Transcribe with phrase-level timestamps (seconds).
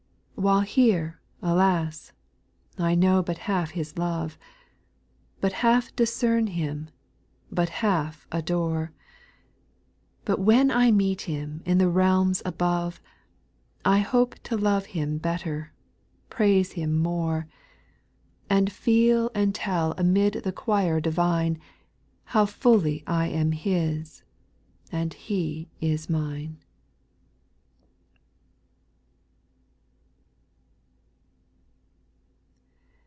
[0.41, 0.43] 6.
[0.45, 2.13] While here, alas
[2.75, 4.39] I I know but half His love.
[5.39, 6.91] But half discern Him, and
[7.55, 8.91] but half adore;
[10.25, 12.99] But when I meet Him in the realms above,
[13.85, 15.73] I hope to love Him better,
[16.31, 17.45] praise Him morej SPIRITUAL SONGS.
[17.45, 21.59] lU And feel and tell amid the choir divine,
[22.23, 24.23] How fully I am His,
[24.91, 26.57] and He is mine.